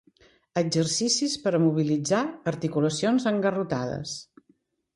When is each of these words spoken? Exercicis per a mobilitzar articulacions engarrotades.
Exercicis 0.61 1.35
per 1.43 1.53
a 1.57 1.59
mobilitzar 1.65 2.23
articulacions 2.55 3.29
engarrotades. 3.35 4.19